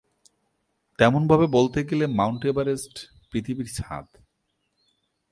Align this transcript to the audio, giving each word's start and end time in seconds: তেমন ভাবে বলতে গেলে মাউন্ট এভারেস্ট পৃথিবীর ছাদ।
তেমন 0.99 1.21
ভাবে 1.27 1.45
বলতে 1.47 1.79
গেলে 1.83 2.05
মাউন্ট 2.07 2.41
এভারেস্ট 2.45 2.95
পৃথিবীর 3.31 3.67
ছাদ। 3.75 4.07